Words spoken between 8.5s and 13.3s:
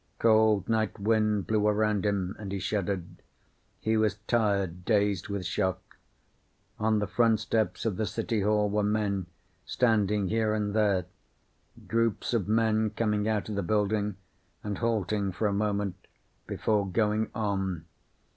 were men, standing here and there. Groups of men coming